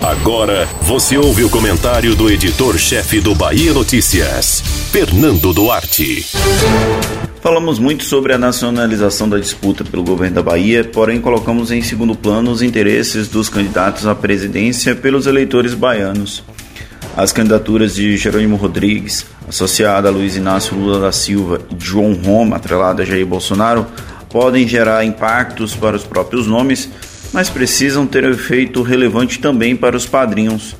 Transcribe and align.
Agora 0.00 0.66
você 0.82 1.18
ouve 1.18 1.44
o 1.44 1.50
comentário 1.50 2.14
do 2.14 2.30
editor-chefe 2.30 3.20
do 3.20 3.34
Bahia 3.34 3.72
Notícias, 3.72 4.62
Fernando 4.90 5.52
Duarte. 5.52 6.26
Falamos 7.42 7.78
muito 7.78 8.04
sobre 8.04 8.32
a 8.32 8.38
nacionalização 8.38 9.28
da 9.28 9.38
disputa 9.38 9.84
pelo 9.84 10.02
governo 10.02 10.36
da 10.36 10.42
Bahia, 10.42 10.84
porém 10.84 11.20
colocamos 11.20 11.70
em 11.70 11.82
segundo 11.82 12.14
plano 12.14 12.50
os 12.50 12.62
interesses 12.62 13.28
dos 13.28 13.48
candidatos 13.48 14.06
à 14.06 14.14
presidência 14.14 14.94
pelos 14.94 15.26
eleitores 15.26 15.74
baianos. 15.74 16.42
As 17.16 17.32
candidaturas 17.32 17.94
de 17.94 18.16
Jerônimo 18.16 18.56
Rodrigues, 18.56 19.26
associada 19.48 20.08
a 20.08 20.12
Luiz 20.12 20.36
Inácio 20.36 20.76
Lula 20.76 21.00
da 21.00 21.12
Silva 21.12 21.60
e 21.70 21.84
João 21.84 22.14
Roma, 22.14 22.56
atrelada 22.56 23.02
a 23.02 23.06
Jair 23.06 23.26
Bolsonaro, 23.26 23.86
podem 24.30 24.66
gerar 24.66 25.04
impactos 25.04 25.74
para 25.74 25.96
os 25.96 26.04
próprios 26.04 26.46
nomes, 26.46 26.88
mas 27.32 27.48
precisam 27.48 28.06
ter 28.06 28.24
efeito 28.24 28.82
relevante 28.82 29.38
também 29.38 29.76
para 29.76 29.96
os 29.96 30.06
padrinhos. 30.06 30.76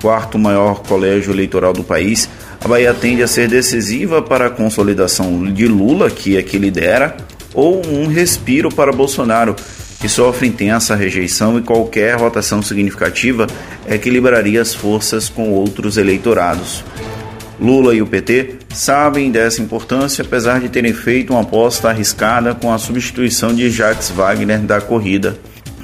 Quarto 0.00 0.38
maior 0.38 0.82
colégio 0.82 1.32
eleitoral 1.32 1.72
do 1.72 1.82
país, 1.82 2.28
a 2.62 2.68
Bahia 2.68 2.92
tende 2.94 3.22
a 3.22 3.26
ser 3.26 3.48
decisiva 3.48 4.20
para 4.20 4.46
a 4.46 4.50
consolidação 4.50 5.52
de 5.52 5.66
Lula, 5.66 6.10
que 6.10 6.36
é 6.36 6.42
que 6.42 6.58
lidera, 6.58 7.16
ou 7.52 7.86
um 7.86 8.06
respiro 8.06 8.68
para 8.68 8.92
Bolsonaro, 8.92 9.54
que 10.00 10.08
sofre 10.08 10.48
intensa 10.48 10.94
rejeição 10.94 11.58
e 11.58 11.62
qualquer 11.62 12.16
votação 12.18 12.60
significativa 12.60 13.46
equilibraria 13.88 14.60
as 14.60 14.74
forças 14.74 15.28
com 15.28 15.50
outros 15.50 15.96
eleitorados. 15.96 16.84
Lula 17.58 17.94
e 17.94 18.02
o 18.02 18.06
PT 18.06 18.56
sabem 18.70 19.30
dessa 19.30 19.62
importância, 19.62 20.22
apesar 20.22 20.60
de 20.60 20.68
terem 20.68 20.92
feito 20.92 21.32
uma 21.32 21.42
aposta 21.42 21.88
arriscada 21.88 22.54
com 22.54 22.72
a 22.72 22.78
substituição 22.78 23.54
de 23.54 23.70
Jacques 23.70 24.10
Wagner 24.10 24.60
da 24.60 24.80
corrida. 24.80 25.38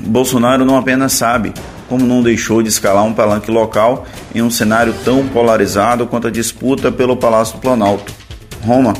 Bolsonaro 0.06 0.64
não 0.64 0.76
apenas 0.76 1.12
sabe, 1.12 1.52
como 1.88 2.06
não 2.06 2.22
deixou 2.22 2.62
de 2.62 2.68
escalar 2.68 3.04
um 3.04 3.12
palanque 3.12 3.50
local 3.50 4.06
em 4.34 4.42
um 4.42 4.50
cenário 4.50 4.94
tão 5.04 5.26
polarizado 5.28 6.06
quanto 6.06 6.28
a 6.28 6.30
disputa 6.30 6.90
pelo 6.90 7.16
Palácio 7.16 7.56
do 7.56 7.60
Planalto. 7.60 8.12
Roma 8.62 8.94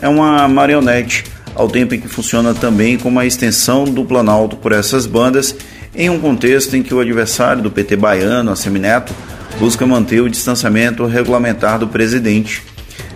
é 0.00 0.08
uma 0.08 0.46
marionete 0.46 1.24
ao 1.54 1.68
tempo 1.68 1.94
em 1.94 2.00
que 2.00 2.08
funciona 2.08 2.54
também 2.54 2.98
como 2.98 3.18
a 3.18 3.26
extensão 3.26 3.84
do 3.84 4.04
Planalto 4.04 4.56
por 4.56 4.72
essas 4.72 5.06
bandas, 5.06 5.56
em 5.94 6.10
um 6.10 6.20
contexto 6.20 6.76
em 6.76 6.82
que 6.82 6.94
o 6.94 7.00
adversário 7.00 7.62
do 7.62 7.70
PT 7.70 7.96
baiano, 7.96 8.52
a 8.52 8.56
Semineto, 8.56 9.14
busca 9.58 9.86
manter 9.86 10.20
o 10.20 10.28
distanciamento 10.28 11.06
regulamentar 11.06 11.78
do 11.78 11.88
presidente. 11.88 12.62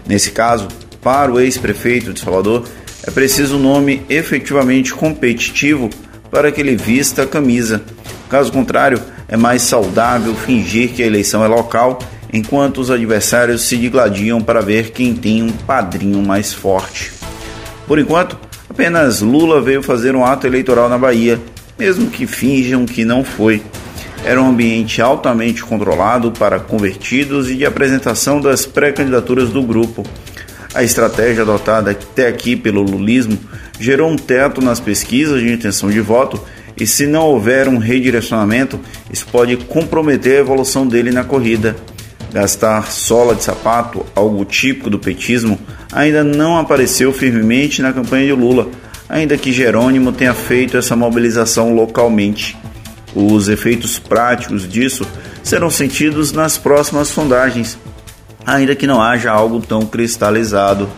Nesse 0.07 0.31
caso, 0.31 0.69
para 1.03 1.31
o 1.31 1.39
ex-prefeito 1.39 2.15
de 2.15 2.21
Salvador, 2.21 2.67
é 3.07 3.11
preciso 3.11 3.57
um 3.57 3.63
nome 3.63 4.03
efetivamente 4.09 4.95
competitivo 4.95 5.91
para 6.31 6.53
que 6.53 6.61
ele 6.61 6.77
vista 6.77 7.23
a 7.23 7.27
camisa. 7.27 7.83
Caso 8.29 8.53
contrário, 8.53 9.01
é 9.29 9.37
mais 9.37 9.63
saudável 9.63 10.35
fingir 10.35 10.91
que 10.91 11.03
a 11.03 11.07
eleição 11.07 11.45
é 11.45 11.49
local, 11.49 11.99
enquanto 12.33 12.79
os 12.79 12.91
adversários 12.91 13.63
se 13.63 13.77
digladiam 13.77 14.41
para 14.41 14.61
ver 14.61 14.91
quem 14.91 15.15
tem 15.15 15.43
um 15.43 15.51
padrinho 15.51 16.23
mais 16.23 16.53
forte. 16.53 17.13
Por 17.87 17.99
enquanto, 17.99 18.39
apenas 18.69 19.21
Lula 19.21 19.61
veio 19.61 19.83
fazer 19.83 20.15
um 20.15 20.25
ato 20.25 20.47
eleitoral 20.47 20.89
na 20.89 20.97
Bahia, 20.97 21.41
mesmo 21.79 22.11
que 22.11 22.27
finjam 22.27 22.87
que 22.87 23.05
não 23.05 23.25
foi. 23.25 23.63
Era 24.25 24.41
um 24.41 24.49
ambiente 24.51 25.01
altamente 25.01 25.65
controlado 25.65 26.31
para 26.31 26.61
convertidos 26.61 27.49
e 27.51 27.57
de 27.57 27.65
apresentação 27.65 28.41
das 28.41 28.67
pré-candidaturas 28.67 29.49
do 29.49 29.63
grupo. 29.63 30.05
A 30.73 30.85
estratégia 30.85 31.43
adotada 31.43 31.91
até 31.91 32.29
aqui 32.29 32.55
pelo 32.55 32.83
lulismo 32.83 33.39
gerou 33.79 34.09
um 34.09 34.17
teto 34.17 34.61
nas 34.61 34.79
pesquisas 34.79 35.41
de 35.41 35.53
intenção 35.53 35.91
de 35.91 36.01
voto 36.01 36.41
e, 36.79 36.87
se 36.87 37.07
não 37.07 37.23
houver 37.23 37.67
um 37.69 37.79
redirecionamento, 37.79 38.79
isso 39.13 39.27
pode 39.33 39.57
comprometer 39.57 40.37
a 40.37 40.41
evolução 40.41 40.87
dele 40.87 41.11
na 41.11 41.25
corrida. 41.25 41.77
Gastar 42.33 42.91
sola 42.93 43.35
de 43.35 43.43
sapato, 43.43 44.07
algo 44.15 44.45
típico 44.45 44.89
do 44.89 44.99
petismo, 44.99 45.59
ainda 45.93 46.23
não 46.23 46.57
apareceu 46.57 47.13
firmemente 47.13 47.83
na 47.83 47.93
campanha 47.93 48.27
de 48.27 48.33
Lula, 48.33 48.69
ainda 49.09 49.37
que 49.37 49.53
Jerônimo 49.53 50.13
tenha 50.13 50.33
feito 50.33 50.77
essa 50.77 50.95
mobilização 50.95 51.75
localmente. 51.75 52.57
Os 53.13 53.49
efeitos 53.49 53.99
práticos 53.99 54.69
disso 54.69 55.05
serão 55.43 55.69
sentidos 55.69 56.31
nas 56.31 56.57
próximas 56.57 57.09
sondagens, 57.09 57.77
ainda 58.47 58.75
que 58.75 58.87
não 58.87 59.01
haja 59.01 59.31
algo 59.31 59.61
tão 59.61 59.83
cristalizado. 59.83 60.89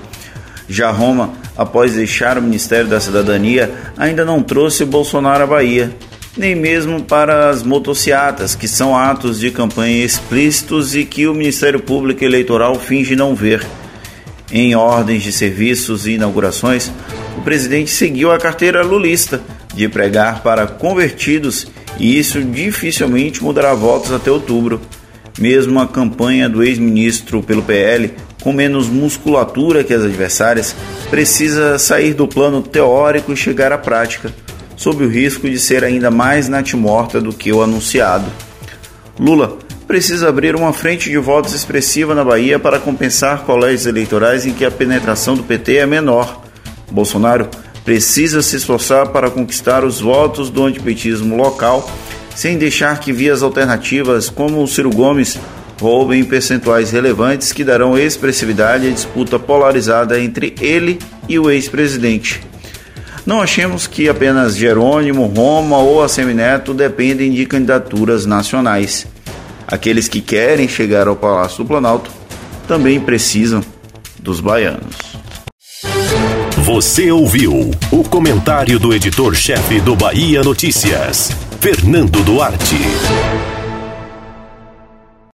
Já 0.68 0.90
Roma, 0.90 1.32
após 1.56 1.94
deixar 1.94 2.38
o 2.38 2.42
Ministério 2.42 2.88
da 2.88 3.00
Cidadania, 3.00 3.72
ainda 3.96 4.24
não 4.24 4.42
trouxe 4.42 4.84
Bolsonaro 4.84 5.44
à 5.44 5.46
Bahia 5.46 5.92
nem 6.36 6.54
mesmo 6.54 7.02
para 7.02 7.50
as 7.50 7.62
motociatas, 7.62 8.54
que 8.54 8.66
são 8.66 8.96
atos 8.96 9.38
de 9.38 9.50
campanha 9.50 10.04
explícitos 10.04 10.94
e 10.94 11.04
que 11.04 11.26
o 11.26 11.34
Ministério 11.34 11.80
Público 11.80 12.24
Eleitoral 12.24 12.78
finge 12.78 13.14
não 13.14 13.34
ver. 13.34 13.64
Em 14.50 14.74
ordens 14.74 15.22
de 15.22 15.32
serviços 15.32 16.06
e 16.06 16.12
inaugurações, 16.12 16.90
o 17.36 17.42
presidente 17.42 17.90
seguiu 17.90 18.30
a 18.30 18.38
carteira 18.38 18.82
lulista 18.82 19.42
de 19.74 19.88
pregar 19.88 20.42
para 20.42 20.66
convertidos 20.66 21.66
e 21.98 22.18
isso 22.18 22.42
dificilmente 22.42 23.42
mudará 23.42 23.74
votos 23.74 24.12
até 24.12 24.30
outubro. 24.30 24.80
Mesmo 25.38 25.80
a 25.80 25.86
campanha 25.86 26.48
do 26.48 26.62
ex-ministro 26.62 27.42
pelo 27.42 27.62
PL, 27.62 28.12
com 28.42 28.52
menos 28.52 28.88
musculatura 28.88 29.84
que 29.84 29.94
as 29.94 30.02
adversárias, 30.02 30.74
precisa 31.10 31.78
sair 31.78 32.14
do 32.14 32.28
plano 32.28 32.62
teórico 32.62 33.32
e 33.32 33.36
chegar 33.36 33.72
à 33.72 33.78
prática 33.78 34.32
sob 34.76 35.04
o 35.04 35.08
risco 35.08 35.48
de 35.48 35.58
ser 35.58 35.84
ainda 35.84 36.10
mais 36.10 36.48
natimorta 36.48 37.20
do 37.20 37.32
que 37.32 37.52
o 37.52 37.62
anunciado. 37.62 38.26
Lula 39.18 39.58
precisa 39.86 40.28
abrir 40.28 40.56
uma 40.56 40.72
frente 40.72 41.10
de 41.10 41.18
votos 41.18 41.54
expressiva 41.54 42.14
na 42.14 42.24
Bahia 42.24 42.58
para 42.58 42.78
compensar 42.78 43.44
colégios 43.44 43.86
eleitorais 43.86 44.46
em 44.46 44.52
que 44.52 44.64
a 44.64 44.70
penetração 44.70 45.34
do 45.34 45.42
PT 45.42 45.76
é 45.76 45.86
menor. 45.86 46.42
Bolsonaro 46.90 47.48
precisa 47.84 48.42
se 48.42 48.56
esforçar 48.56 49.08
para 49.08 49.30
conquistar 49.30 49.84
os 49.84 50.00
votos 50.00 50.50
do 50.50 50.64
antipetismo 50.64 51.36
local, 51.36 51.88
sem 52.34 52.58
deixar 52.58 53.00
que 53.00 53.12
vias 53.12 53.42
alternativas 53.42 54.28
como 54.28 54.62
o 54.62 54.68
Ciro 54.68 54.90
Gomes 54.90 55.38
roubem 55.80 56.24
percentuais 56.24 56.90
relevantes 56.92 57.52
que 57.52 57.64
darão 57.64 57.98
expressividade 57.98 58.86
à 58.86 58.90
disputa 58.90 59.38
polarizada 59.38 60.20
entre 60.20 60.54
ele 60.60 60.98
e 61.28 61.38
o 61.38 61.50
ex-presidente. 61.50 62.40
Não 63.24 63.40
achemos 63.40 63.86
que 63.86 64.08
apenas 64.08 64.56
Jerônimo, 64.56 65.26
Roma 65.26 65.78
ou 65.78 66.02
Assemineto 66.02 66.74
dependem 66.74 67.32
de 67.32 67.46
candidaturas 67.46 68.26
nacionais. 68.26 69.06
Aqueles 69.66 70.08
que 70.08 70.20
querem 70.20 70.68
chegar 70.68 71.06
ao 71.06 71.16
Palácio 71.16 71.58
do 71.58 71.68
Planalto 71.68 72.10
também 72.66 73.00
precisam 73.00 73.62
dos 74.20 74.40
baianos. 74.40 74.96
Você 76.58 77.10
ouviu 77.10 77.70
o 77.90 78.04
comentário 78.04 78.78
do 78.78 78.94
editor-chefe 78.94 79.80
do 79.80 79.96
Bahia 79.96 80.42
Notícias, 80.42 81.30
Fernando 81.62 82.24
Duarte. 82.24 83.51